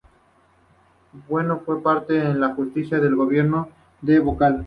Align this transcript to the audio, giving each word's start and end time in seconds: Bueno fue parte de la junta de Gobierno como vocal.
Bueno 1.29 1.59
fue 1.63 1.79
parte 1.83 2.13
de 2.13 2.33
la 2.33 2.55
junta 2.55 2.79
de 2.89 3.09
Gobierno 3.11 3.69
como 4.03 4.23
vocal. 4.23 4.59